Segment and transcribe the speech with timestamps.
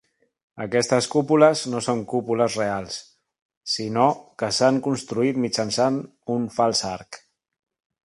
[0.63, 2.97] Aquestes cúpules no són cúpules reals,
[3.75, 4.09] sinó
[4.43, 6.05] que s'han construït mitjançant
[6.39, 7.25] un fals arc.